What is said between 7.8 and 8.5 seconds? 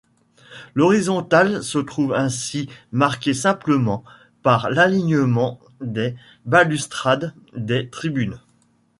tribunes.